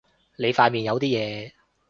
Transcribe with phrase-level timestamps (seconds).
[0.35, 1.51] 你塊面有啲嘢